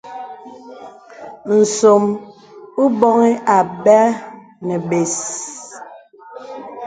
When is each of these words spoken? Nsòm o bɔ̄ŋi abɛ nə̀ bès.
Nsòm 1.57 2.03
o 2.81 2.83
bɔ̄ŋi 2.99 3.31
abɛ 3.57 3.99
nə̀ 4.65 4.79
bès. 4.87 5.15